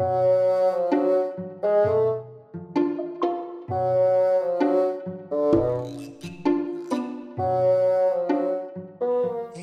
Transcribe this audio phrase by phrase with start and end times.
[0.00, 0.02] え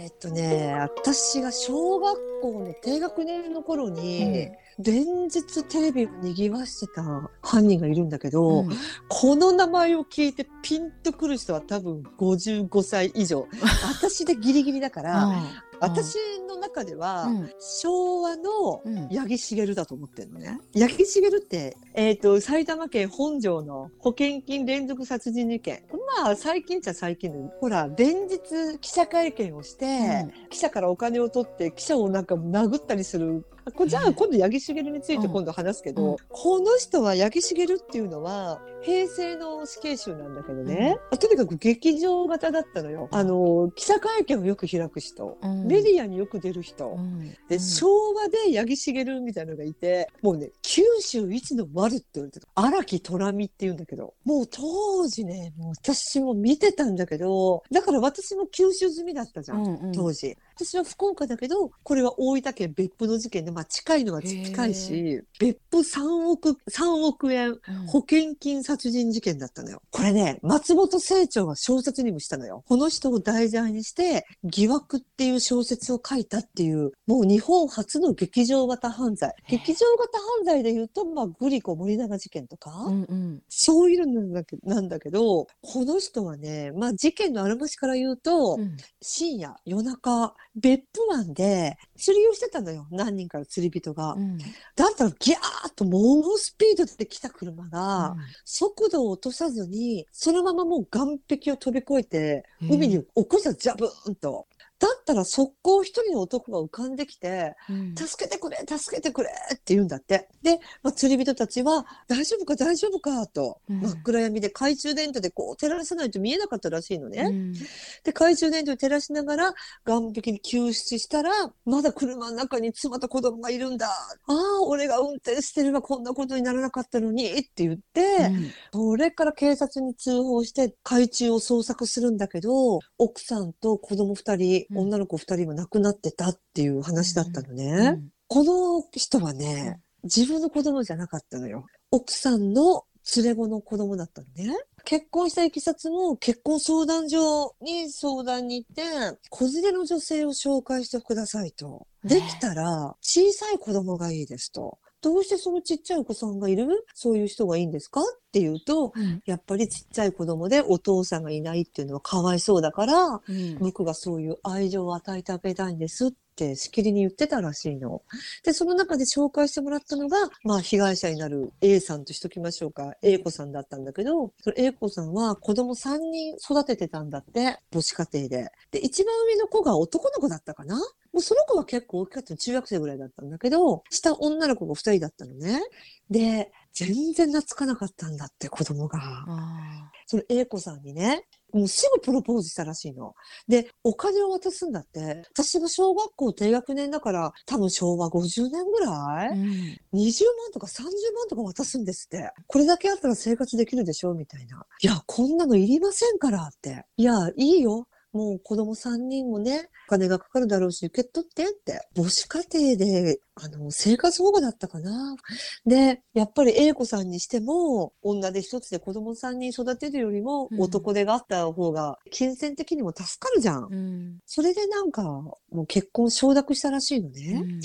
[0.07, 8.69] っとね、私が小学校の低学年の頃に、連日テレビを賑わしてた犯人がいるんだけど、うん。
[9.07, 13.47] この名前を聞いてピンとくる人は多分55歳以上。
[13.87, 15.31] 私でギリギリだから、
[15.79, 16.17] 私
[16.55, 20.59] の中では、うん昭和のうん八木茂だと思ってるのね。
[20.73, 25.83] 八木茂って、えっ、と、埼玉県本庄の保険金連続殺人事件。
[26.17, 28.39] まあ、最近っちゃ最近で、ほら、連日
[28.81, 33.45] 記者会見をして、記者からお金を取って、記者をなんか殴ったりする。
[33.87, 43.07] じゃあ、今度八木茂について今度話すけど、うんこの人は八木茂っていうのは、平成の死刑囚なんだけどね、とにかく劇場型だったのよ。
[43.11, 45.37] あの、記者会見をよく開く人。
[45.41, 46.89] うんメディアによく出る人。
[46.89, 52.47] うんで、うん昭和で八木茂みたいなのがいて、もうね、九州一の悪って言われてた。
[52.55, 59.63] 荒木虎美って言うんだけど、もう当時ね、もう私も見てたんだけど、だから私も九州済みだったじゃん。
[59.63, 60.35] うんうん当時。
[60.55, 69.81] 私は福岡だけど、これは大分県別府の事件で、まあ近いのは近いし、別府3億、3億円うん保険金殺人事件だったのよ。
[69.91, 72.63] これね、松本清張が小説にもしたのよ。
[72.67, 79.33] この人を題材にして、疑惑っていう小説を書いたっていう、もう日本初の劇場型犯罪。
[79.49, 92.87] 劇場型犯罪で言うと、まあ、グリコ森永事件とか、うんうんそういうのなんだけなんだけど、この人はね、まあ事件のあるましから言うと、うん深夜、夜中、別府湾で釣りをしてたのよ。
[92.91, 94.13] 何人かの釣り人が。
[94.13, 94.37] うん
[94.75, 104.47] だったらギャーッと猛スピードで来た車が、速度を落とさずに、そのままもう岸壁を飛び越えて、うん海に落っこちたジャブーンと。
[104.77, 110.27] だったら速攻一人の男が浮かんできて、うん助けてくれ、助けてくれって言うんだって。
[110.43, 117.21] で、まあ、釣り人たちは、大丈夫か、大丈夫か、と、うん真っ暗闇で懐中電灯でこう照らさないと見えなかったらしいのね。
[117.21, 119.53] うんで、懐中電灯で照らしながら、
[119.85, 121.31] 岸壁に救出したら、
[121.65, 123.87] まだ車の中に妻と子供がいるんだ。
[123.87, 128.29] ああ、俺が運転してればこんなことにならなかったのに、って言って、
[128.73, 137.65] それから警察に通報して海中を捜索するんだけど、奥さんと子供二人、うん女の子二人も亡くなってたっていう話だったのね。
[137.65, 141.65] うんこの人はね、自分の子供じゃなかったのよ。
[141.91, 142.83] 奥さんの
[143.15, 144.51] 連れ子の子供だったのね。
[144.83, 151.87] 結婚したいきさつも結婚相談所に相談に行って、子連れの女性を紹介してくださいと。
[152.03, 154.79] できたら小さい子供がいいですと。
[155.05, 156.65] どうしてそのちっちゃいお子さんがいる？
[156.95, 158.01] そういう人がいいんですか？
[158.01, 158.03] っ
[158.33, 168.01] て言うと、うんやっぱりちっちゃい子供でお父さんがいないっていうのはかわいそうだから、うん僕がそういう愛情を与えてあげたいんですってしきりに言ってたらしいの。
[168.43, 172.95] で、その中で紹介してもらったのが、まあ被害者になる A さんとしときましょうか。
[173.03, 178.49] A 子さんだったんだけど、その A 子さんは子供3人育ててたんだって、母子家庭で。
[178.71, 180.77] で、一番上の子が男の子だったかな？
[181.15, 185.61] もうその子は結構大きかったの中学生ぐらいだったんだけど、下女の子が2人だったのね。
[186.09, 188.99] で、全然懐かなかったんだって子供が。
[189.01, 193.15] あその A 子さんにね、もうすぐプロポーズしたらしいの。
[193.47, 195.23] で、お金を渡すんだって。
[195.31, 200.91] 私が小学校低学年だから、多分昭和50年ぐらい、ーうん20万とか30万
[201.29, 202.29] とか渡すんですって。
[202.47, 204.13] これだけあったら生活できるでしょ？
[204.13, 204.65] みたいな。
[204.81, 206.83] いや、こんなのいりませんからって。
[206.97, 207.87] いや、いいよ。
[208.15, 211.85] もう子供3人もね、お金がかかるだろうし、受け取ってって。
[211.97, 215.17] 母子家庭で、あの、生活保護だったかな。
[215.65, 223.67] で、やっぱり A 子さんにしても、女で一つで子供3人育てるよりもう、ん男手があった方が、金銭的にも助かるじゃん。
[223.69, 227.41] うんそれでなんか、もう結婚承諾したらしいのね。
[227.43, 227.59] うん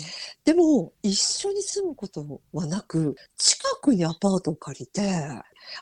[0.45, 5.03] でも、一緒に住むことはなく、近くにアパートを借りて、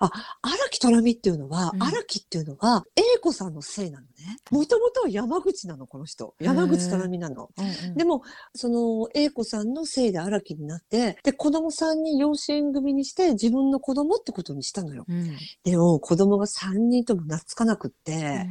[0.01, 0.11] あ、
[0.43, 4.39] 荒木虎美っていうのは、うん荒木っていうのは、英子さんのせいなのね。
[4.51, 6.35] もともとは山口なの、この人。
[6.41, 7.51] 山口虎美なの。
[7.57, 8.23] うんでも、
[8.55, 15.05] その、英子さんのせいで荒木になって、で、子供さんに養子縁組にして、自分の子供ってことにしたのよ。
[15.09, 18.47] うんでも、子供が3人とも懐かなくって、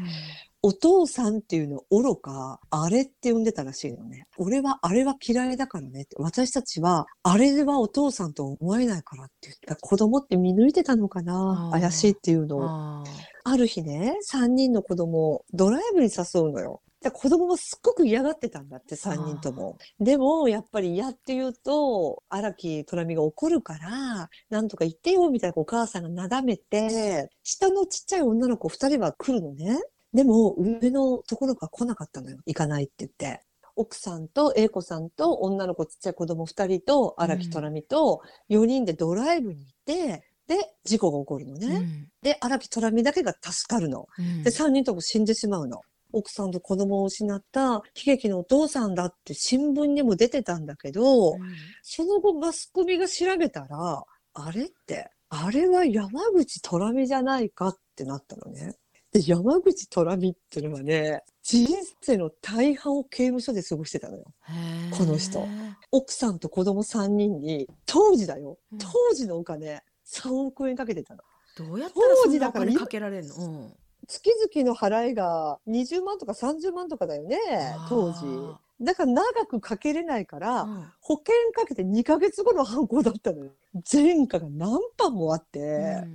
[0.62, 4.28] お父さんっていうのを愚か、あれって呼んでたらしいのね。
[4.38, 6.16] 俺はあれは嫌いだからねって。
[6.18, 9.76] 私たちは、あれはお父さんと思えないからって言った。
[9.76, 12.64] 子供って見抜いてたのかな怪しいっていうのを。
[12.70, 13.04] あ
[13.44, 16.82] ある日ね、3人の子供をドライブに誘うのよ。
[17.02, 19.78] で子供はすっごく嫌がってたんだって、3人とも。
[20.00, 29.80] でも、やっぱり嫌って言うと、荒木虎美が怒るから、なんとか言ってよ、みたいなお母さんがなだめて、下のちっちゃい女の子2人は来るのね。
[30.14, 32.38] でも、上のところが来なかったのよ。
[32.46, 33.44] 行かないって言って。
[33.76, 41.68] 奥さんと英子さんと女の子ちっちゃい子供2人と荒木虎美と4人でドライブに行って、で、事故が起こるのね。
[41.68, 44.08] うんで、荒木虎美だけが助かるの。
[44.18, 45.82] うんで、3人とも死んでしまうの。
[46.14, 51.40] 奥さんと子供を失った悲劇のお父さんだって新聞にも出てたんだけど、うん
[51.84, 54.04] その後マスコミが調べたら、
[54.34, 58.76] あれって、あれは山口虎美じゃないかってなったのね。
[59.18, 61.68] で、山口虎美っていうのはね、人
[62.02, 64.26] 生の大半を刑務所で過ごしてたのよ。
[64.92, 65.46] この人
[65.92, 68.78] 奥さんと子供3人に、当時だようん。
[68.78, 71.22] 当時のお金、3億円かけてたの。
[71.58, 73.36] どうやったらそんなお当時だから金かけられるの？
[73.36, 73.74] うん
[74.08, 77.38] 月々の払いが20万とか30万とかだよね、
[77.90, 78.20] 当時。
[78.82, 83.52] あだから長くかけれないから、うん保険かけて2ヶ月後の犯行だったのよ。
[83.92, 85.60] 前科が何班もあって、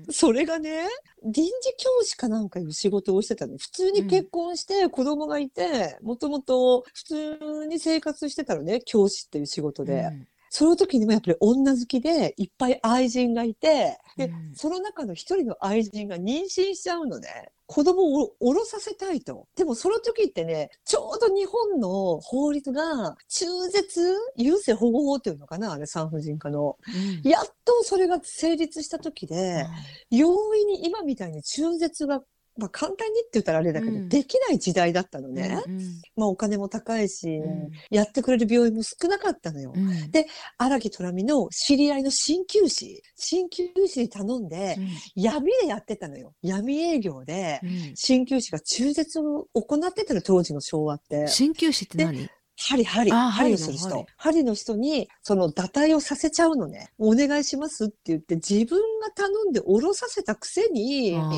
[0.06, 0.86] うんそれがね、
[1.24, 3.56] 臨時教師かなんかいう仕事をしてたの。
[3.56, 10.00] 普通に結婚して子供がいて、もともと普通に生活してたのね、教師っていう仕事で。
[10.02, 17.50] うんその時にもやっぱり女好きでいっぱい愛人がいて、で、うんその中の一人の愛人が妊娠しちゃうのね。
[17.72, 19.48] 子供を降ろさせたいと。
[19.56, 26.76] でもその時ってね、ちょうど日本の法律が中絶優生保護法っていうのかなあれ産婦人科の。
[26.86, 29.64] うんやっとそれが成立した時で、
[30.10, 32.20] 容易に今みたいに中絶が
[32.56, 35.62] まあ簡単にって言ったらあれだけど、うんできない時代だったのね。
[35.66, 35.80] うん
[36.16, 39.72] まあお金も高いし、うんやってくれる病院も少なかったのよ。
[39.74, 40.26] うんで
[40.58, 44.76] 荒木虎美の知り合いの鍼灸師、鍼灸師に頼んで、
[45.14, 46.34] 闇でやってたのよ。
[46.42, 51.26] 闇営業で、うん鍼灸師が中絶を行ってたの、当時の昭和って。
[51.28, 52.28] 鍼灸師って何？
[52.68, 54.06] 針、針、あ針をする人。
[54.16, 56.90] 針の人に、その、堕胎をさせちゃうのね。
[56.98, 61.30] お願いしますって言って、自分が頼んで下ろさせたくせに、あ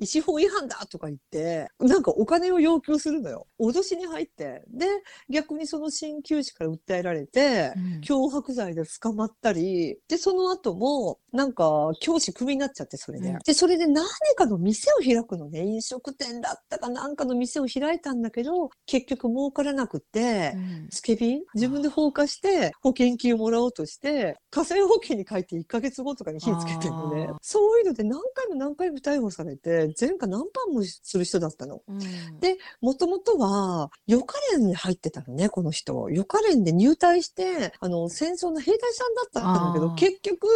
[0.00, 3.46] 医師法違反だとか言って、なんかお金を要求するのよ。
[3.58, 4.62] 脅しに入って。
[4.68, 4.86] で、
[5.28, 13.30] 逆にその鍼灸師から訴えられて、うん脅迫罪で捕まったり、で、その後も、なんか、教師クビになっちゃって、それで。
[13.30, 14.06] うんで、それで何
[14.36, 15.64] かの店を開くのね。
[15.64, 20.57] 飲食店だったかなんかの店を開いたんだけど、結局儲からなくって、うん
[20.90, 27.28] つけ火自分で放火して、保険金をもらおうとして、火災保険に書いて1ヶ月後とかに火つけてるのね。
[27.42, 31.82] そういうので何回も何回も逮捕されて、前科何番もする人だったの。
[31.88, 31.98] うん
[32.40, 36.08] でもともとは、予科練に入ってたのね、この人。
[36.10, 40.46] 予科練で入隊して、あの、戦争の兵隊さんだったんだけど、結局、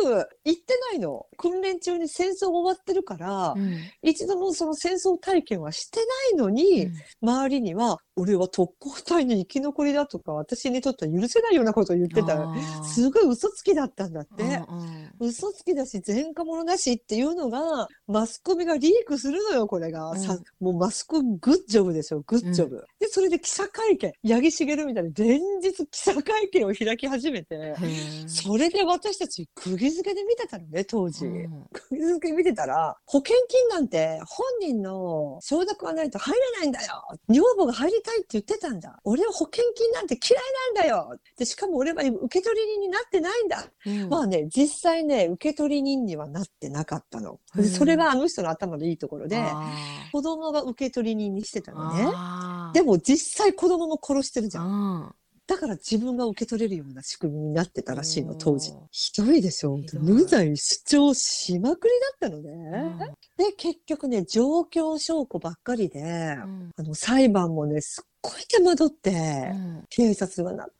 [0.45, 1.27] 行ってないの。
[1.37, 3.73] 訓練中に戦争終わってるから、うん
[4.03, 6.05] 一度もその戦争体験はしてな
[6.35, 12.39] いのに、うん周りには、俺は特攻隊の生き残りだとか、私にとっては許せないようなことを言ってた。
[12.85, 14.43] すごい嘘つきだったんだって。
[14.43, 14.55] うんう
[14.85, 20.11] ん嘘つきだし、前科者だしっていうのが、マスコミがリークするのよ、これが。
[20.11, 22.85] うんさもうマスコミ、グッジョブですよ、グッジョブ。
[22.99, 27.75] で、それで記者会見、八木茂みたいに連日記者会見を開き始めて、
[28.27, 31.27] それで私たち釘付けで見てたのね、当時。
[31.27, 37.03] うん釘付け見てたら、保険金なんて本人の承諾がないと入れないんだよ。
[37.29, 38.99] 女房が入りたいって言ってたんだ。
[39.05, 40.43] 俺は保険金なんて嫌い
[40.77, 41.19] なんだよ。
[41.37, 43.67] で、しかも俺は受け取り人になってないんだ。
[43.87, 47.41] うんまあね、実際ね、受取人にはなってなかったの。
[47.57, 49.73] うんでそれがあの人の頭のいいところで、あ
[50.13, 52.73] 子供が受取人にしてたーのね。
[52.75, 55.15] でも実際子供も殺してるじゃん。
[55.55, 58.73] うんだから自分が受け取れるような仕組みになってたらしいの、当時。
[58.91, 63.13] ひどいでしょ無罪主張しまくりだったのね。
[63.37, 66.71] で、結局ね、状況証拠ばっかりで、うん。
[66.75, 69.85] あの、裁判もね、すっごい手間取って、うん。
[69.91, 70.71] 警察はなか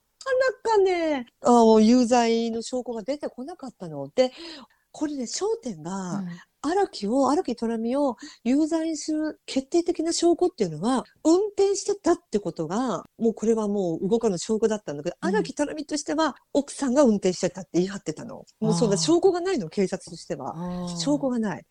[0.65, 4.09] なかね、あの有罪の証拠が出てこなかったの。
[4.15, 4.33] で、
[4.91, 6.25] これね、焦点が、
[6.63, 18.45] 荒木を、荒木虎美を有罪にする決定的な証拠っていうのは、運転してたってことが、もうこれはもう動かぬ証拠だったんだけど、うん荒木虎美としては、奥さんが運転してたって言い張ってたの。
[18.61, 20.55] もうそんな証拠がないの、警察としては。
[20.99, 21.65] 証拠がない。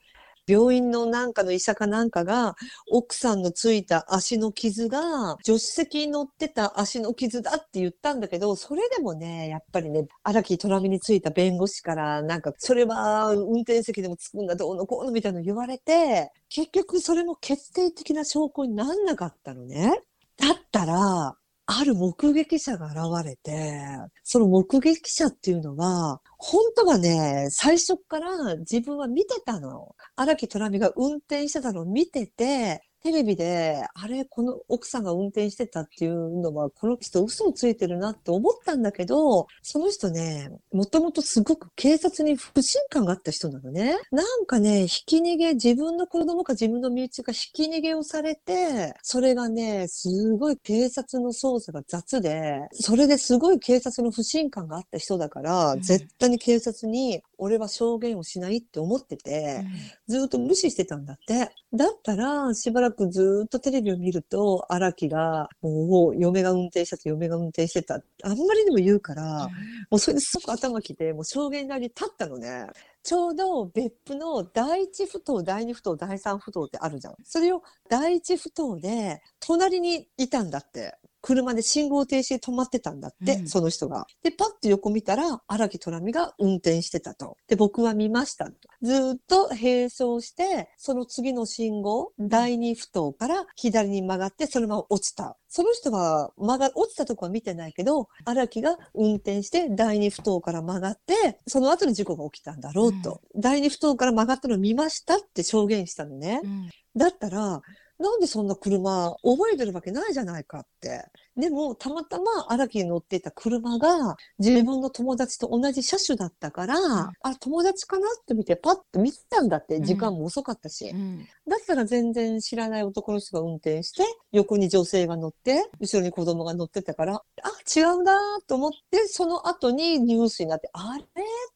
[0.52, 2.56] 病院のなんかの医者かなんかが、
[2.92, 20.02] 奥さんのついた足の傷が、助手席に乗ってた足の傷だって言ったんだけど、それでもね、やっぱりね、荒木虎美についた弁護士から、なんか、それは運転席でもつくんだ、どうのこうのみたいなの言われて、結局それも決定的な証拠になんなかったのね。
[20.38, 23.82] だったら、ある目撃者が現れて、
[24.24, 29.96] その目撃者っていうのは、本当はね、最初から自分は見てたの。
[30.16, 43.96] 荒木虎美が運転してたのを見てて、テレビで、あれ、この奥さんが運転してたっていうのは、この人嘘をついてるなって思ったんだけど、その人ね、もともとすごく警察に不信感があった人なのね。
[44.12, 59.66] なんかね、ひき逃げ、自分の子供か自分の身内がひき逃げをされて、それがね、すごい警察の捜査が雑で、それですごい警察の不信感があった人だから、うん絶対に警察に、俺は証言をしないって思ってて、
[60.08, 61.50] ずっと無視してたんだって。
[61.74, 67.96] だったら、しばらくずっとテレビを見ると、荒木が、もう、嫁が運転したって嫁が運転してた。
[67.96, 67.98] あ
[68.36, 69.48] んまりにも言うから、
[69.90, 72.68] もうそれですごく頭きて、もう証言台に立ったのね。
[73.04, 77.16] ちょうど別府の第一不頭、第二不頭、第三不頭ってあるじゃん。
[77.24, 80.98] それを第一不頭で、隣にいたんだって。
[81.22, 84.08] 車で信号停止で止まってたんだって、うんその人が。
[84.24, 87.38] で、パッと横見たら、荒木虎美が運転してたと。
[87.48, 88.54] で、僕は見ましたと。
[88.82, 95.38] ずーっと並走して、その次の信号、第二不頭から左に曲がって、そのまま落ちた。
[95.48, 103.22] その人は曲が、落ちたとこは見てないけど、荒木が運転して第二不頭から曲がって、その後に事故が起きたんだろうと。
[103.36, 106.42] 第二不頭から曲がったのを見ましたって証言したのね。
[106.44, 107.62] うんだったら、
[108.02, 111.06] なんでそんな車覚えてるわけないじゃないかって。
[111.38, 116.76] でも、たまたま荒木に乗っていた車が自分の友達と同じ車種だったから、
[117.22, 119.76] あ、友達かなって見てパッと見てたんだって。
[119.76, 120.90] うん時間も遅かったし。
[120.90, 131.06] うんだったら全然知らない男の人が運転して、横に女性が乗って、後ろに子供が乗ってたから、あ、違うなと思って、その後にニュースになって、あれっ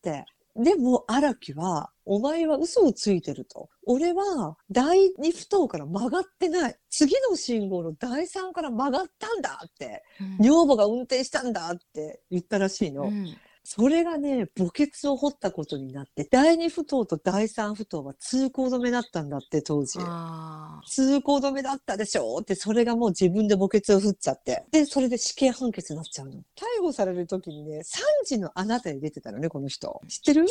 [0.01, 0.25] て。
[0.55, 3.69] でも、荒木は、お前は嘘をついてると。
[3.85, 6.75] 俺は、第二不頭から曲がってない。
[6.89, 10.03] 次の信号の第三から曲がったんだって。
[10.39, 13.03] 女房が運転したんだって言ったらしいの。
[13.03, 13.35] うん
[13.67, 19.97] それがね、墓穴を掘ったことになって、第二不頭と第三不頭は通行止めだったんだって、当時。
[20.01, 24.65] あ通行止めだったでしょって、それがもう自分で墓穴を振っちゃって。
[24.69, 26.33] で、それで死刑判決になっちゃうの。
[26.33, 27.83] 逮捕される時にね、3
[28.25, 29.99] 時のあなたに出てたのね、この人。
[30.07, 30.45] 知ってる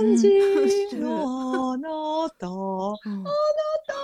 [0.00, 2.50] ?3 時のあなた、う
[3.08, 3.30] んな
[3.86, 3.94] た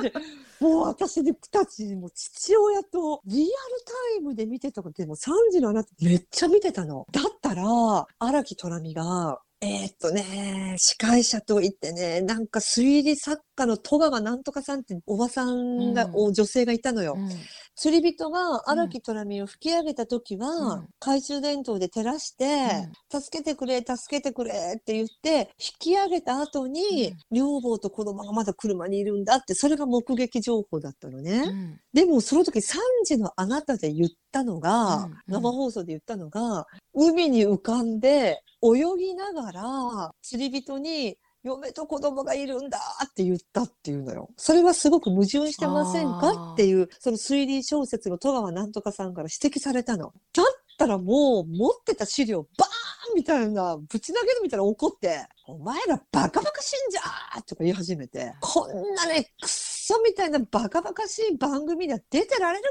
[0.00, 0.38] の3時。
[0.60, 3.50] もう私たち、もう父親とリアル
[3.84, 7.06] タイムで見てたことでも3時のあなためっちゃ見てたの。
[7.48, 16.12] だったら、荒木虎美が、えーっとね、司会者と言ってね、なんか推理作家の戸川なんとかさんっておばさんが、うん。
[16.14, 17.14] お女性がいたのよ。
[17.16, 17.28] うん。
[17.74, 20.88] 釣り人が荒木虎美を吹き上げた時は、うん。
[21.00, 31.42] 懐中電灯で照らして、助けてくれ、助けてくれって言って、引き上げた後に、女房と子供がまだ車にいるんだって、それが目撃情報だったのね。
[31.46, 31.80] うん。
[31.92, 41.16] でもその時3時のあなたで言ったのが、生放送で言ったのが、海に浮かんで泳ぎながら釣り人に
[41.48, 44.28] 嫁と子供がいるんだって言ったっていうのよ。
[44.36, 46.52] それはすごく矛盾してませんか？
[46.54, 50.12] っていう、その推理小説の戸川なんとかさんから指摘されたの。
[50.34, 50.46] だっ
[50.78, 62.64] たらもう持ってた資料バーンみたいな、ぶち投げるみたいな怒って、お前らバカバカしいんじゃーとか言い始めて、こんなね、くっそみたいなバカバカしい番組で出てられる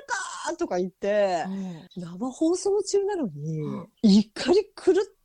[0.45, 1.43] かとか言って、
[1.97, 5.16] 生放送中なのに、うん怒り狂って、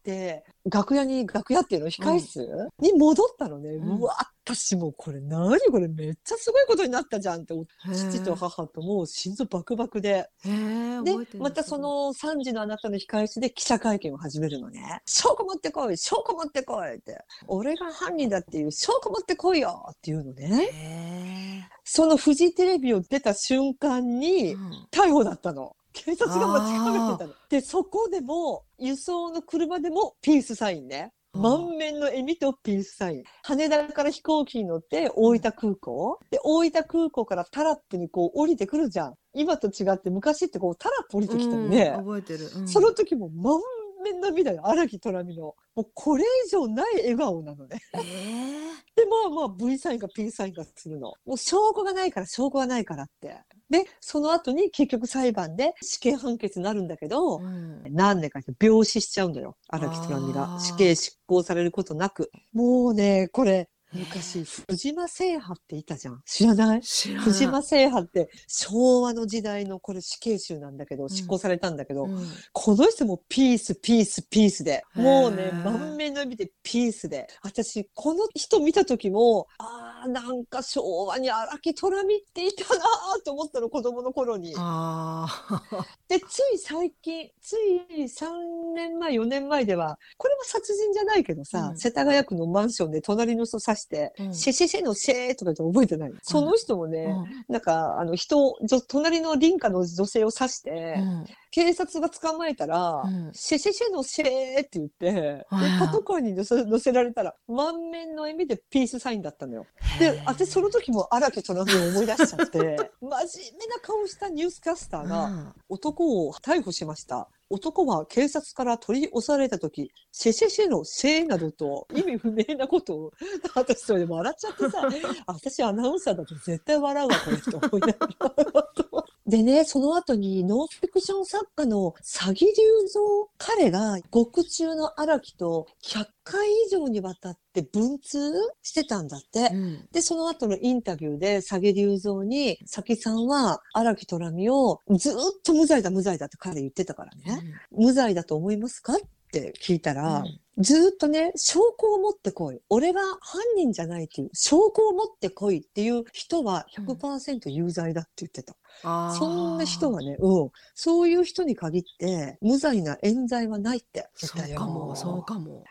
[0.65, 3.71] 楽屋に、楽屋っていうの控室、に戻ったのね。
[3.71, 7.55] うんうわ、私もうこれ何これめっちゃすごいことになったじゃんって、
[7.93, 10.29] 父と母ともう心臓バクバクで。
[10.45, 15.01] でまたその3時のあなたの控室で記者会見を始めるのね。
[15.07, 17.19] 証拠持ってこい証拠持ってこいって。
[17.47, 20.69] 俺が犯人だっていう証拠持ってこいよっていうのね。
[20.73, 25.77] へそのフジテレビを出た瞬間ーにうん逮捕だったの。
[25.93, 27.35] 警察が待ちかけてたの。
[27.49, 31.13] で、そこでも、輸送の車でもピースサインね。
[31.35, 33.25] 満面の笑みとピースサイン。
[33.43, 36.19] 羽田から飛行機に乗って大分空港。
[36.31, 39.15] で、大分空港からタラップにこう降りてくるじゃん。
[39.33, 41.95] 今と違って昔ってこうタラップ降りてきたよね。
[41.97, 42.51] うん覚えてる。
[42.55, 43.61] うんその時も満
[44.05, 44.61] 面の涙よ。
[44.67, 45.55] 荒木虎美の。
[45.75, 47.81] もうこれ以上ない笑顔なのね。
[47.95, 51.15] えーで、まあまあ V サインか P サインかするの。
[51.25, 53.39] もう証拠がないから証拠がないからって。
[53.73, 59.57] で、その後に結局裁判で死刑判決になるんだけど、うん何年かして病死しちゃうんだよ。
[59.69, 60.61] 荒木虎美あーが。
[60.61, 62.31] 死刑執行されることなく。
[62.53, 66.23] もうね、これ、昔、藤間制覇っていたじゃん。
[66.25, 66.81] 知らない？
[66.81, 74.83] 藤間制覇って昭和の時代のこれ死刑囚なんだけど、執行されたんだけど、うんこの人もピース、ピース、ピースで。
[74.95, 77.27] もうね満面の笑みでピースで。
[77.43, 84.55] 私、この人見た時も、ああ、なんか昭和に荒木虎美っていたなーと思ったの、子供の頃に。
[86.09, 87.57] で、つい最近、つ
[87.91, 94.35] い3年前、4年前では、これは殺人じゃないけどさ、うん世田谷区のマンションで隣の人刺しして、うん。
[94.35, 97.15] シェシェシェのシェーとかって覚えてない、その人もね、
[97.49, 98.57] なんか、あの、人
[98.89, 101.25] 隣の隣家の女性を刺して、うん。
[101.51, 103.31] 警察が捕まえたら、うん。
[103.35, 109.67] シェシェシェのシェーって言って、パトカーに乗せ乗せられたら、満面の笑みでピースサインだったのよ。
[109.99, 112.59] で、私その時も荒木虎美を思い出しちゃって、
[113.01, 113.19] 真面
[113.59, 117.29] 目な顔したニュースキャスターが、男を逮捕しました。
[117.53, 123.13] 男は警察から取り押された時、シェシェシェのシェーなどと意味不明なことを、
[123.55, 124.89] 私それで笑っちゃってさ、
[125.27, 129.02] あ私アナウンサーだと絶対笑うわ、これって思いながら。
[129.27, 132.45] でね、その後にノンフィクション作家の詐欺隆
[132.89, 133.03] 三、
[133.39, 139.51] 彼が獄中の荒木と100回以上にわたって文通してたんだって。
[139.53, 147.43] うんで、その後のインタビューで、下げ隆三に、さきさんは荒木虎美をずーっと無罪だ、無罪だって彼言ってたからね。
[147.71, 148.95] 無罪だと思いますか？
[148.95, 148.97] っ
[149.33, 150.25] て聞いたら、
[150.59, 152.61] ずーっとね、証拠を持ってこい。
[152.69, 158.55] 俺が犯人じゃないっていう、証拠を持ってこいっていう人は100%有罪だって言ってた。
[158.85, 160.51] あーそんな人はね、うん。
[160.75, 164.57] そういう人に限って、無罪な冤罪はないって言そったよ。
[164.57, 165.65] うかもそうかも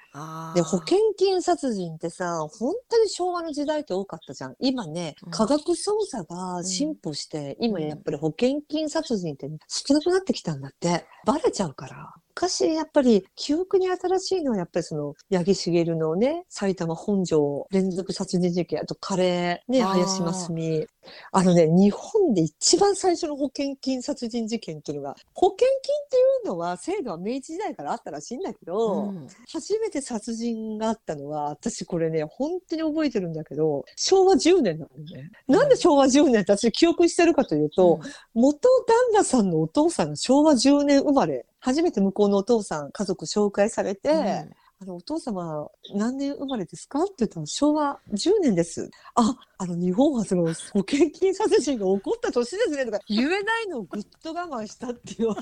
[0.56, 4.56] で、保険金殺人ってさ、本当に昭和の時代って多かったじゃん。
[4.60, 5.76] 今ねうん、科学捜
[6.08, 11.06] 査が進歩して、今やっぱり保険金殺人って少なくなってきたんだって。
[11.26, 12.14] バレちゃうから。
[12.34, 20.88] 昔、やっぱり記憶に新しいのは、やっぱりその、八木茂のね、埼玉本庄連続殺人事件、あとカレー、ね、林真澄。
[21.32, 35.32] あのね、日本で一番最初の保険金殺人事件っていうのが、保険金っていうのは制度は明治時代からあったらしいんだけど、うん初めて殺人があったのは、私これね、本当に覚えてるんだけど、昭和10年なのね。
[35.48, 38.00] なんで昭和10年って私記憶してるかというと、
[38.34, 44.52] 元旦那さんのお父さんが昭和10年生まれ、初めて向こうのお父さん、家族紹介されて、うん
[44.84, 48.90] あの、お父様、何年生まれですかって言ったら、昭和10年です。
[49.14, 50.50] あ、あの、日本初の保
[50.80, 55.36] 険金殺人が起こった年ですね、とか言えないのをぐっと我慢したっていう。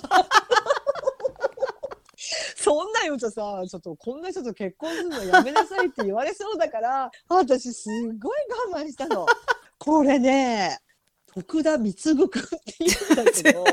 [2.57, 8.37] そんなん言うとさ、ちょっとこんな人と結婚するのやめなさいって言われそうだから、私すごい
[8.73, 9.25] 我慢したの。
[9.77, 10.79] これね、
[11.33, 13.63] 徳田貢くんって言うんだけど、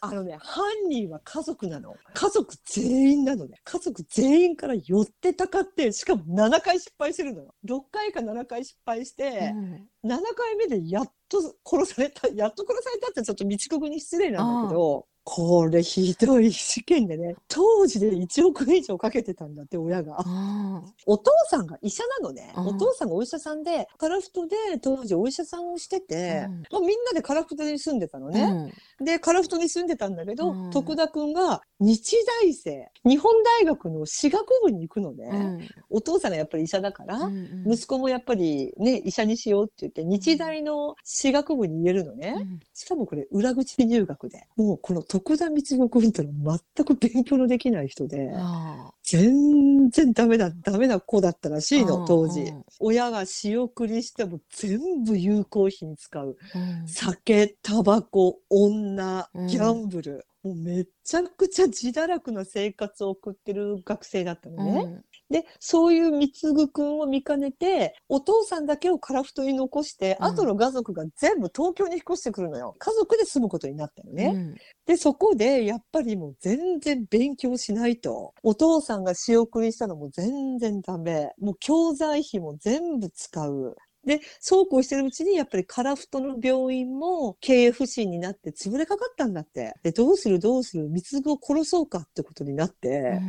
[0.00, 1.94] あのね、犯人は家族なの。
[2.14, 3.58] 家族全員なのね。
[3.64, 7.54] 家族全員から寄ってたかって、しかも7回失敗してるのよ。
[7.66, 9.52] 6回か7回失敗して、
[10.04, 20.16] 7回目でやっと殺された、やっと殺されたってちょっと道国に失礼なんだけど、これひどい事件でね、当時で1億円以上かけてたんだって、親が。
[20.20, 22.50] あお父さんが医者なのね。
[22.56, 28.72] うんお父さんがお医者さんで、カラフトで当時お医者さんをしてて、うんまあ、みんなでカラフトに住んでたのーね。
[29.04, 35.28] で、カラフトに住んでたんだけど、うん徳田くんが日大生、日本大学の歯学部に行くのね。
[35.32, 42.34] うんお父さんがやっぱり医者だから、うん息子もやっぱりね、医者にしようって言って、日大の歯学部に入れるのね。
[42.36, 44.46] うんしかもこれ裏口入学で。
[44.56, 52.64] もうこの徳田光子君ってのは全く勉強のできない人で、あ全然ダメだ、ダメな子だったらしいの、うん当時うん。
[52.80, 56.36] 親が仕送りしても全部有効費に使う。
[56.86, 60.24] 酒、タバコ、女、うんギャンブル。
[60.48, 65.02] もうめちゃくちゃ自堕落な生活を送ってる学生だったのね。
[65.30, 72.74] で、そういう貢くんを見かねて、お父さんだけをカラフトに残して、うん後の家族が全部東京に引っ越してくるのよ。
[72.78, 74.32] 家族で住むことになったのね。
[74.34, 74.54] うん
[74.86, 78.32] で、そこで、やっぱりもう全然勉強しないと。
[78.42, 81.30] お父さんが仕送りしたのも全然ダメ。
[81.38, 83.76] もう教材費も全部使う。
[84.08, 89.74] で、そうこうしてるうちに、やっぱりカラフトの病院も経営不振になって潰れかかったんだって。
[89.82, 93.20] で、どうするどうする、貢ぐを殺そうかってことになって。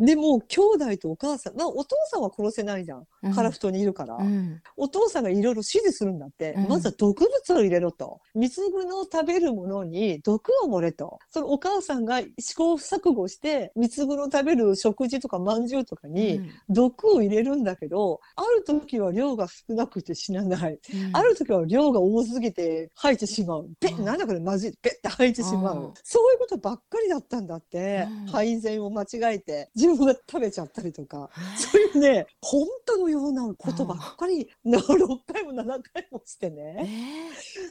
[0.00, 3.04] で、もう兄弟とお母さん、まあお父さんは殺せないじゃん。
[3.22, 4.16] うんカラフトにいるから。
[4.16, 8.20] うんお父さんがいろいろ指示するんだって、うんまずは毒物を入れろと。
[8.34, 11.18] 貢ぐの食べるものに毒を盛れと。
[11.30, 20.78] そのお母さんが試行錯誤して、貢ぐの食べる食事とか饅頭とかに毒を入れるんだけど、ある時は量が少なくて死なない。
[20.94, 23.68] うんある時は量が多すぎて吐いてしまう。
[23.80, 24.72] ペッ、うんなんだこれまずい。
[24.80, 25.92] ペッって吐いてしまうんう。
[26.02, 28.26] そういうことばっかりだったんだってうん。
[28.28, 31.30] 配膳を間違えて、自分が食べちゃったりとか。
[31.56, 36.88] そういうね、本当のようなことばっかり、な6回も7回もしてえね。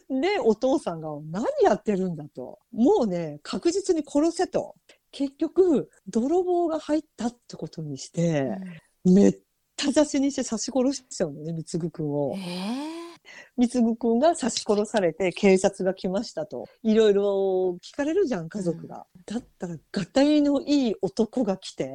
[0.09, 2.59] ーで、お父さんが何やってるんだと。
[2.71, 4.75] もうね、確実に殺せと。
[5.11, 8.49] 結局、泥棒が入ったってことにして、
[9.03, 9.39] めっ
[9.75, 12.35] た刺しにして刺し殺しちゃうのね、貢ぐくんを。
[12.37, 12.98] え
[13.57, 16.65] 貢ぐくんが刺し殺されて警察が来ましたと。
[16.83, 19.05] いろいろ聞かれるじゃん、家族が。
[19.25, 21.89] だったら、がたいのいい男が来て、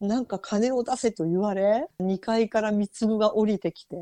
[0.00, 3.96] なんか金を出せと言われ、2階から貢ぐが降りてきて、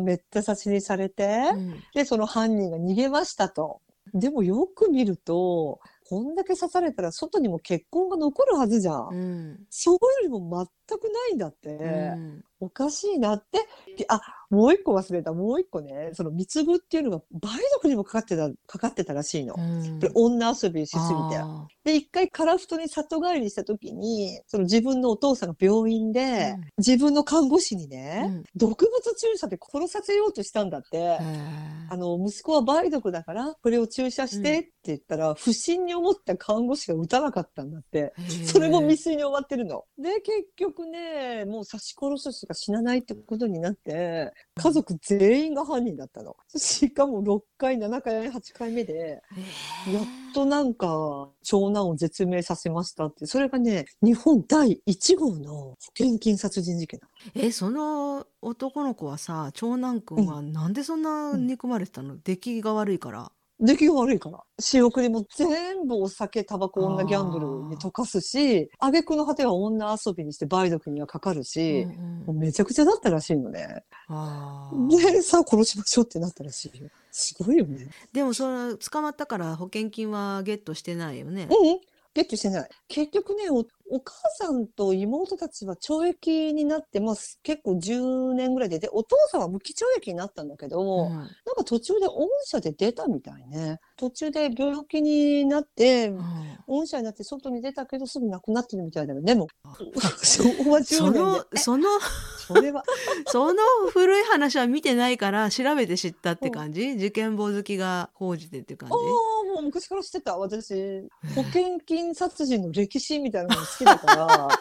[0.00, 3.80] めった刺しにされて、うんで、その犯人が逃げましたと。
[4.12, 9.08] でもよく見ると、こんだけ刺されたら外にも血痕が残るはずじゃん。
[9.10, 11.70] うんそういうのも全くないんだって。
[11.70, 13.58] うんおかしいなって。
[13.96, 15.32] であ、もう一個忘れた。
[15.32, 17.40] もう一個ね、その貢ぐっていうのが梅
[17.74, 19.54] 毒にもかかってた、かかってたらしいの。
[19.56, 21.00] うんで女遊びしすぎ
[21.30, 21.38] て。
[21.38, 30.98] あで、一回カラフトに里帰りした時に、その自分のお父さんが病院で、うん自分の看護師にーね、うん毒物注射で殺させようとしたんだって。
[30.98, 31.18] へ
[31.90, 38.12] あの、息子は梅毒だから、これを注射してって言ったら、不審に思った看護師が打たなかったんだって。
[38.18, 39.84] ーそれも未遂に終わってるの。
[39.98, 46.36] で、結局ね、もう刺し殺すしか死なないってことになって、家族全員が犯人だったの。
[46.56, 49.22] しかも6回、7回、8回目で、
[49.92, 57.08] やっとなんか、長男を絶命させましたって、それがね、日本第1号の保険金殺人事件だ。
[57.34, 64.40] えその男の子はさ長男くんはなんでそんな憎まれてたの、出来が悪いから出来が悪いから。
[64.58, 73.84] 仕送りも全部お酒、タバコ、女ギャンブルに溶かすし、挙句の果ては女遊びにして梅毒にはかかるし、うんうんめちゃくちゃだったらしいのね。
[74.90, 76.88] で、さあ殺しましょうってなったらしいよ。
[77.10, 77.88] すごいよね。
[78.12, 81.48] でもそれ捕まったから保険金はゲットしてないよね。
[81.50, 81.80] うん
[82.14, 82.68] ゲットしてない。
[82.88, 87.38] 結局ねお、お母さんと妹たちは懲役になってます。
[87.42, 93.78] 結構10年ぐらいで、で、お父さんは無期懲役になったんだけど、うんなんか途中で御社で出たみたいね。
[93.96, 96.24] 途中で病気になって、うん
[96.66, 99.34] 御社になって外に出たけどすぐ亡くなってるみたいだよね。
[99.34, 99.48] でも、
[100.22, 101.44] 昭和10そ年での。
[101.54, 101.88] えその
[102.46, 102.82] それは、
[103.28, 106.92] その古い話は見てないから調べて知ったって感じ？
[106.92, 108.94] 受験簿好きが報じてって感じ？
[108.94, 110.36] ああ、もう昔から知ってた。
[110.36, 110.74] 私、
[111.34, 114.48] 保険金殺人の歴史みたいなのきだから。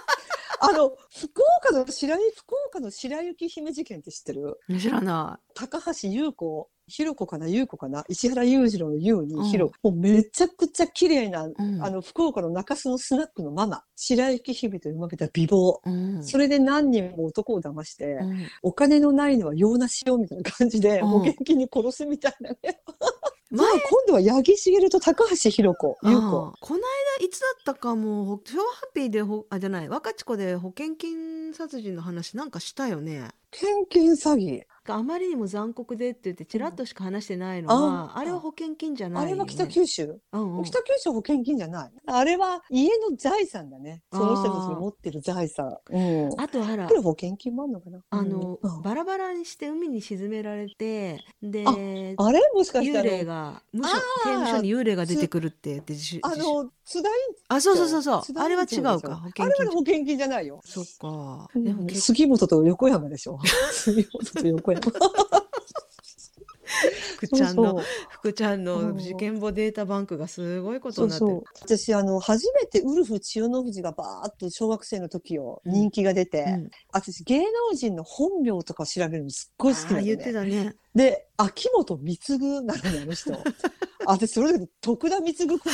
[0.65, 4.57] あの、福岡の白井、福岡の白雪姫事件って知ってる？
[4.79, 7.49] 知らな高橋優子、ひろ子かな？
[7.49, 8.05] 優子かな？
[8.07, 9.43] 石原裕次郎の優にうん。
[9.43, 11.53] ひろ、もうめちゃくちゃ綺麗な、い。
[11.57, 11.83] うん。
[11.83, 15.79] あの、福岡の中洲のスナックのママ、白雪姫と生まれた美貌。
[15.83, 16.23] うん。
[16.23, 18.47] それで何人も男を騙して、うん。
[18.61, 21.07] お金のないのは用なしようみたいな感じで、うん。
[21.09, 22.57] 保険金に殺すみたいなね。
[23.53, 26.53] 前じゃあ今度は八木茂と高橋宏子、優子。
[26.59, 26.79] この
[27.19, 33.29] 間いつだったかもほ超ハッピーでほあじゃない若智子で保険金殺人の話なんかしたよね。
[33.51, 34.63] 献金詐欺。
[34.87, 39.33] あまりにも残酷でって言ってちらっとしか話してないのは、ああれは保険金じゃないよ、ね。
[39.33, 40.63] あれは北九州、うんうん。
[40.63, 41.91] 北九州保険金じゃない。
[42.05, 44.01] あれは家の財産だね。
[44.11, 45.77] その人たちが持ってる財産。
[45.89, 46.41] うん。
[46.41, 47.99] あとほら保険金もあんのかな？
[48.09, 48.81] あの、うん。
[48.81, 52.15] バラバラにして海に沈められてであれ？
[52.53, 55.93] もしかして幽あの霊が無所刑務所に幽霊が出てくるって言って
[56.23, 57.15] あの、津田院
[57.47, 58.21] あそうそうそうそう。
[58.37, 59.15] あれは違うか。
[59.15, 60.59] 保険あれは金保険金じゃないよ。
[60.65, 61.63] そっか、うん。
[61.63, 63.39] でも結杉本と横山でしょ。
[63.71, 64.72] 杉本と横山。
[67.17, 71.43] 福ちゃんの福ちゃんうんの事件簿データバンクがすごいことになってる。
[71.61, 75.73] 私、あの、初めてウルフ千代の富士がバーっと小学生の時をうん。
[75.73, 76.71] 人気が出て、うん。
[76.91, 80.33] 私、芸能人の本名とかを調べるのすっごい好きなのあー言ってね。
[80.33, 80.75] たね。
[80.95, 83.31] で、秋元貢なのね、あの人。
[84.05, 85.69] 私、それだけど、徳田貢く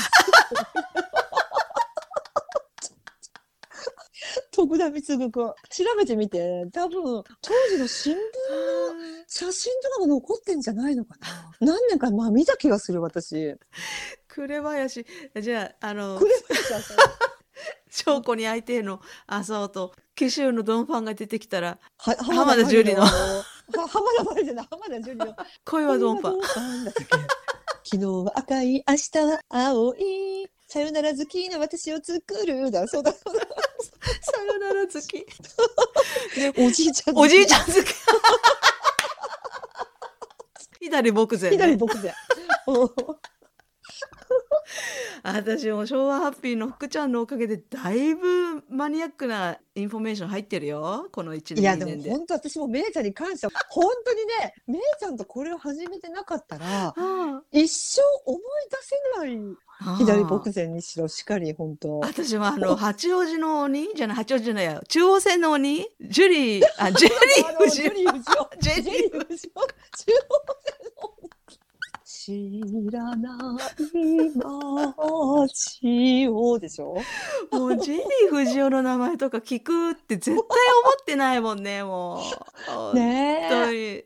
[4.60, 5.48] 徳田貢くん。
[5.48, 5.56] 調
[5.98, 8.20] べてみて、多分、当時の新聞の
[9.28, 11.52] 写真とかが残ってんじゃないのかな。
[11.62, 13.56] 何年か、まあ見た気がする、私。
[14.28, 15.06] 紅林
[15.42, 16.32] じゃああのこれ
[16.76, 16.94] はさ
[17.90, 25.36] 証拠に相手のあそうと紀州のドンファンが出てきたらは浜田樹里の浜田真理じゃない、浜田樹里の。
[25.66, 26.42] 恋はドンファン
[27.84, 30.48] 昨日は赤い、明日は青い。
[30.68, 32.70] さよなら好きな私を作る。
[32.70, 33.12] だ、そうだ。
[33.12, 33.48] そうだ
[34.22, 35.26] さよなら好き
[36.62, 37.18] おじいちゃん。
[37.18, 37.78] おじいちゃゃん好き
[40.80, 42.14] 左牧前、ね、左僕で。
[44.30, 44.40] うん
[45.24, 53.50] 私も昭和ハッピーの福ちゃんのおかげでだいぶマニアックなインフォメーション入ってるよこの1年いや、2年ででも本当私もめいちゃんに感謝。
[53.70, 59.56] 本当にね、めいちゃんとこれを始めてなかったら、 あ一生思い出せない。
[59.82, 62.00] あ左牧前にしろ、しかり、本当。
[62.00, 68.10] 私はあの八王子の鬼じゃない八王子じゃないや中央線の鬼ジュリーあジュリー ジェリー。
[68.60, 70.30] 中央
[72.30, 76.96] 知らない街をでしょ？
[77.52, 80.48] もうジェリー藤尾の名前とか聞くって絶対思っ
[81.06, 82.22] てないもんねも
[82.94, 82.94] う。
[82.96, 83.50] ねえ。
[83.50, 84.04] 本当に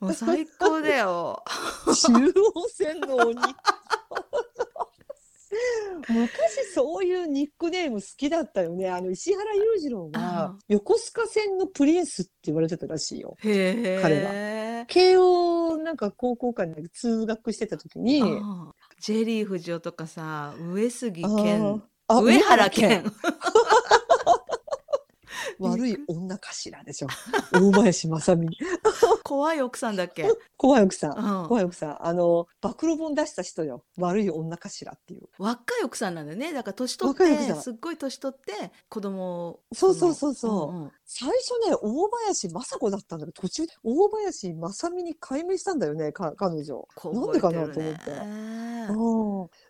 [0.00, 1.44] もう最高だよ。
[1.86, 3.36] 中央線の鬼。
[6.08, 8.88] 昔そういうニックネーム好きだったよね。
[8.90, 13.36] あの石原裕次郎あが横須賀線のプリンスって言われてたらしいよ。
[13.42, 14.20] 彼
[14.88, 18.22] 慶応なんか高校から通学してた時に、
[19.00, 23.04] ジェリー藤尾とかさ、上杉あ健、あ上原健。
[25.70, 27.08] 悪い女かしらでしょ。
[27.52, 28.48] 大林正美。
[29.24, 30.28] 怖い奥さんだっけ？
[30.56, 31.18] 怖い奥さん。
[31.42, 32.06] うん怖い奥さん。
[32.06, 33.84] あの、暴露本出した人よ。
[33.98, 35.28] 悪い女かしらっていう。
[35.38, 36.52] 若い奥さんなんだよね。
[36.52, 39.60] だから年取って、すっごい年取って子供を。
[39.72, 40.72] そうそうそうそう。
[40.72, 46.88] んん最初ね、大林雅子だったんだけど、途中で大林正美に改名したんだよね、か彼女。
[47.04, 48.10] なんでかなと思って。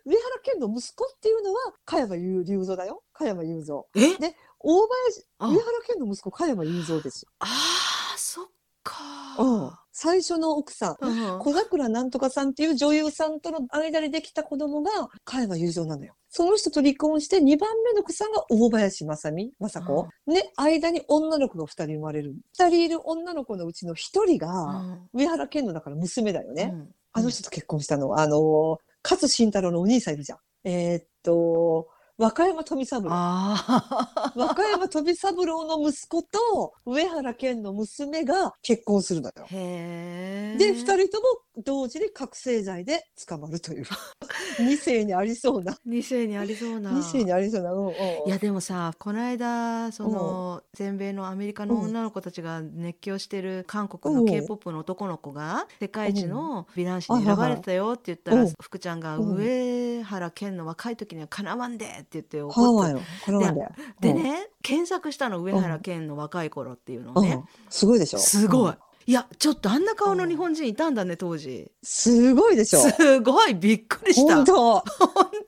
[0.05, 3.03] 上原健の息子っていうのは、加山雄雄三だよ。
[3.13, 3.83] 加山雄三。
[3.95, 4.15] え？
[4.17, 7.31] で、大林、あ上原健の息子、加山雄三ですよ。
[7.39, 8.45] ああ、そっ
[8.81, 8.95] か。
[9.37, 9.71] うん。
[9.91, 10.95] 最初の奥さん。
[10.99, 14.89] うん小桜なんとかさんっていう女優さんとの間にできた子供が
[15.23, 16.15] 加山雄三なのよ。
[16.29, 20.07] その人と離婚して2番目の子さんが大林正美、雅子。
[20.27, 22.33] で、間に女の子が2人生まれる。
[22.57, 26.71] 2人いる女の子のうちの1人が、うん上原健のだから娘だよね。
[26.73, 28.19] うんあの人と結婚したの。
[28.19, 30.39] あの、勝慎太郎のお兄さんいるじゃん。
[30.63, 33.09] えーっと、和歌山富三郎。
[33.11, 39.47] あ和歌山富三郎の息子と上原健の娘が結婚するのよ。
[39.49, 41.21] で、二人と
[41.52, 43.85] も同時に覚醒剤で捕まるという。
[44.59, 45.77] 二世にありそうな。
[45.85, 46.91] 二世にありそうな。
[46.91, 47.73] 二世にありそうな。
[47.73, 47.93] うんう
[48.25, 63.01] いやでもさこの間その全米のアメリカのうん女の子たちが熱狂してる韓国のうん k p o p の男の子が世界一の美男子うんに選ばれてたよって言ったらうん福ちゃんがうん上原健の若い時にはかなわんでって言ってハ怒ってワイよ。
[63.25, 63.71] これなんだよ。
[63.99, 68.19] でね検索したの上原健の若い頃っていうのねうんすごいでしょ。
[68.19, 68.77] すごいうん。
[69.05, 72.79] いやちょっとあんな顔の日本人いたんだね当時すごいでしょ。
[72.79, 74.79] すごいびっくりした本当。
[74.79, 74.83] 本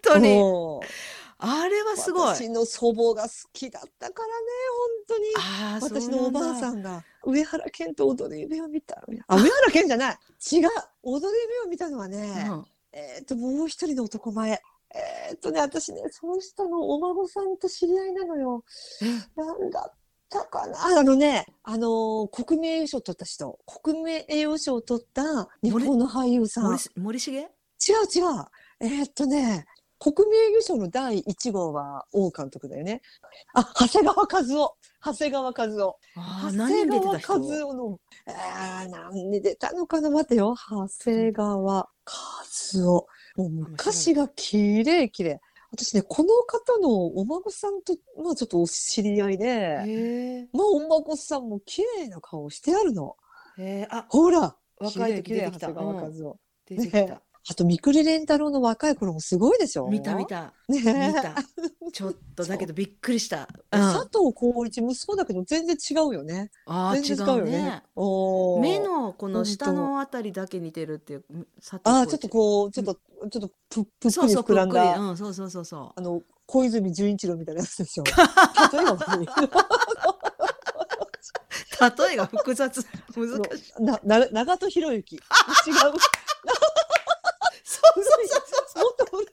[0.01, 0.79] 当にうん
[1.37, 6.05] あれはすごい私の祖母が好きだったからね、本当に。
[6.05, 9.03] 私のおばあさんんが上原健と踊る夢を見た。
[9.27, 10.17] あ、上原健じゃない。
[10.51, 10.69] 違う。
[11.03, 14.61] 踊る夢を見たのはね、だうんえっ、と、もう一人の男前。
[14.93, 18.63] えっ、とね、私ね、その人のお孫さんと知り合いなのよ。
[19.01, 19.05] え？
[19.35, 19.97] なんだっ
[20.35, 20.85] たかな？
[20.99, 23.59] あのね、あのー国名栄誉賞を取った人。
[23.65, 26.65] 国名栄誉賞を取った日本の俳優さん。
[26.65, 28.45] 違う森し森重違う。
[28.81, 29.65] えっ、とね、
[29.99, 33.01] 国名栄誉賞の第1号は王監督だよね。
[33.53, 34.75] あ、長谷川和夫。
[35.03, 35.97] 長谷川和夫。
[36.15, 40.09] 長谷川和人夫の、えー、何に出たのかな？
[40.09, 40.55] 待てよ。
[40.69, 43.07] 長谷川和夫。
[43.37, 45.41] もう昔が綺麗綺麗。
[45.75, 53.17] 私ね、この方のお孫さんと、まあちょっとお知り合いで、まあお孫さんも綺麗な顔してあるの。
[53.89, 55.67] あほら若い時出てきた。
[55.67, 56.39] 綺麗長谷川和夫。
[56.65, 60.25] 出てきた、ねあと、三栗連太郎の若い頃もすごいでしょ見た見。
[60.25, 60.53] た。
[60.67, 61.13] ね。
[61.13, 61.36] 見た。
[61.91, 63.77] ちょっとだけどびっくりした、う。
[63.77, 66.49] ん、佐藤浩市、息子だけど全然違うよね。
[66.65, 67.84] あー違うよね。
[68.62, 71.23] 目のこの下のあたりだけ似てるっていう
[71.60, 72.95] 佐藤ああ、ちょっとこう、ちょっと、
[73.29, 75.03] ちょっとぷっぷっくり膨らんだ、くり。
[75.03, 75.99] うんそうそうそうそう。
[75.99, 78.03] あの、小泉純一郎みたいなやつでしょ。
[78.05, 78.12] 例
[78.81, 78.97] えば。
[82.08, 82.84] 例えが複雑。
[83.15, 83.84] 難しい。
[83.84, 85.15] な、な、長門博之。
[85.15, 85.21] 違う。
[87.65, 88.28] そうそう
[88.67, 89.28] そうもっと古い。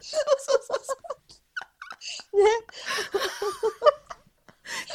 [0.00, 0.94] そうそうそ
[2.32, 2.50] うね。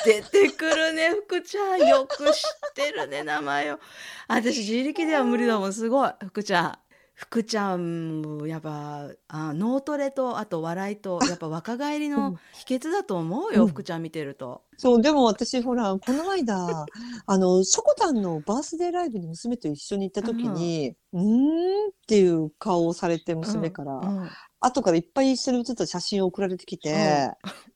[0.06, 1.80] 出てくるね福ちゃん。
[1.86, 2.34] よく知っ
[2.74, 3.80] てるね名前を。
[4.30, 5.74] 私自力では無理だもん。
[5.74, 6.14] すごい。
[6.26, 6.80] 福ちゃん。
[7.16, 12.12] 福ちゃんやっぱあ脳トレとあと笑いとやっぱ若返りうん。
[12.12, 13.68] の秘訣だと思うよ、うん。
[13.70, 14.62] 福ちゃん見てると。
[14.78, 16.86] そう、でも私、ほら、この間、
[17.26, 23.96] あの、しょこたんのバースデーライブに娘と一緒に行った時に、うーんっていう顔をされて、娘から。
[23.96, 24.30] うん
[24.62, 27.30] 後からいっぱい一緒に写った写真を送られてきて、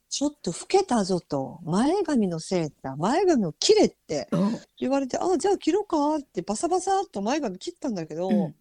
[0.10, 4.60] ちょっと老けたぞと、前髪のせいだ、前髪を切れってうん。
[4.80, 8.56] 言われて、あ、じゃあ切ろうかってバサバサっと前髪切ったんだけど、うん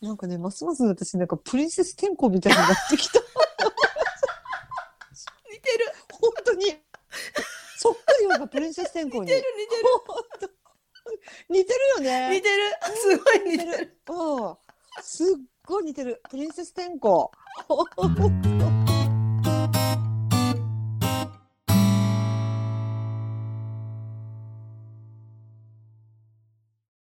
[0.00, 3.20] なんかね、ますます私なんかプリンセス天候みたいになってきた。
[3.20, 3.24] 似
[5.60, 6.64] てる本当に。
[7.76, 9.24] そっくりよ、プリンセス天候に。
[9.24, 9.44] 似てる
[10.06, 10.48] 本当
[11.52, 12.30] 似てるよね。
[12.36, 12.62] 似てる
[12.96, 14.00] すごい似てる。
[14.08, 14.56] うん。
[15.02, 15.26] すっ
[15.66, 16.22] ごい似てる。
[16.30, 17.30] プリンセス天候。